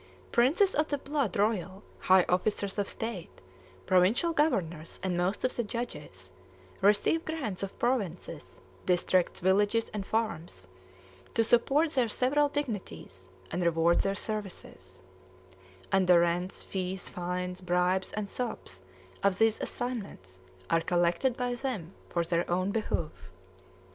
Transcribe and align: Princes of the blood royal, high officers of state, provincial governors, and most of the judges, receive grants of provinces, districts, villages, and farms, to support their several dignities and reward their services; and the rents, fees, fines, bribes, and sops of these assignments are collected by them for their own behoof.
Princes 0.31 0.73
of 0.73 0.87
the 0.87 0.97
blood 0.97 1.37
royal, 1.37 1.83
high 1.99 2.25
officers 2.27 2.79
of 2.79 2.89
state, 2.89 3.39
provincial 3.85 4.33
governors, 4.33 4.99
and 5.03 5.15
most 5.15 5.43
of 5.43 5.55
the 5.55 5.63
judges, 5.63 6.31
receive 6.81 7.23
grants 7.23 7.61
of 7.61 7.77
provinces, 7.77 8.59
districts, 8.87 9.41
villages, 9.41 9.89
and 9.89 10.03
farms, 10.03 10.67
to 11.35 11.43
support 11.43 11.91
their 11.91 12.07
several 12.09 12.49
dignities 12.49 13.29
and 13.51 13.61
reward 13.63 13.99
their 13.99 14.15
services; 14.15 15.03
and 15.91 16.07
the 16.07 16.17
rents, 16.17 16.63
fees, 16.63 17.07
fines, 17.07 17.61
bribes, 17.61 18.11
and 18.13 18.27
sops 18.27 18.81
of 19.21 19.37
these 19.37 19.61
assignments 19.61 20.39
are 20.67 20.81
collected 20.81 21.37
by 21.37 21.53
them 21.53 21.93
for 22.09 22.23
their 22.23 22.49
own 22.49 22.71
behoof. 22.71 23.31